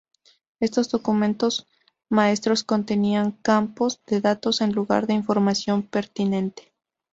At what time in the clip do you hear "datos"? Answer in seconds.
4.19-4.61